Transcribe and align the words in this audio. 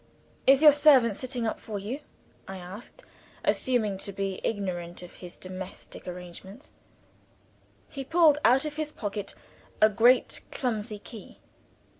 "Is 0.47 0.63
your 0.63 0.71
servant 0.71 1.15
sitting 1.15 1.45
up 1.45 1.59
for 1.59 1.77
you?" 1.77 1.99
I 2.47 2.57
asked, 2.57 3.05
assuming 3.45 3.99
to 3.99 4.11
be 4.11 4.41
ignorant 4.43 5.03
of 5.03 5.13
his 5.13 5.37
domestic 5.37 6.07
arrangements. 6.07 6.71
He 7.87 8.03
pulled 8.03 8.39
out 8.43 8.65
of 8.65 8.77
his 8.77 8.91
pocket 8.91 9.35
a 9.79 9.89
great 9.91 10.41
clumsy 10.49 10.97
key. 10.97 11.37